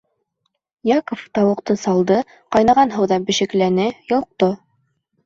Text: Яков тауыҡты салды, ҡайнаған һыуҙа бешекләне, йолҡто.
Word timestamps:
Яков 0.91 1.25
тауыҡты 1.37 1.75
салды, 1.81 2.17
ҡайнаған 2.55 2.95
һыуҙа 2.97 3.21
бешекләне, 3.29 3.87
йолҡто. 4.15 4.49